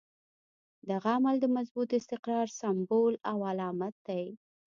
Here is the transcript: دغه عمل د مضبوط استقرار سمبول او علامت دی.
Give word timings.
دغه 0.89 1.09
عمل 1.17 1.35
د 1.41 1.45
مضبوط 1.55 1.89
استقرار 1.99 2.47
سمبول 2.59 3.13
او 3.31 3.37
علامت 3.51 3.95
دی. 4.07 4.25